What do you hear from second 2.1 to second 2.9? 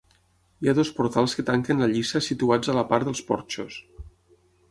situats a la